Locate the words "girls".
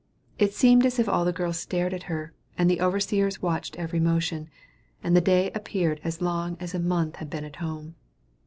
1.31-1.57